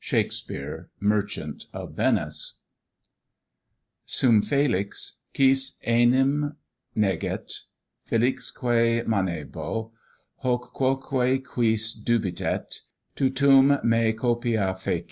[0.00, 2.58] SHAKESPEARE, Merchant of Venice.
[4.04, 6.56] Sum felix; quis enim
[6.94, 7.50] neget?
[8.06, 9.92] felixque manebo:
[10.40, 12.82] Hoc quoque quis dubitet?
[13.16, 15.10] Tutum me copia fecit.